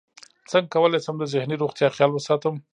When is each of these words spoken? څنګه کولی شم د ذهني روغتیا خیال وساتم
څنګه 0.51 0.69
کولی 0.73 0.99
شم 1.05 1.15
د 1.19 1.23
ذهني 1.33 1.55
روغتیا 1.57 1.87
خیال 1.95 2.11
وساتم 2.13 2.55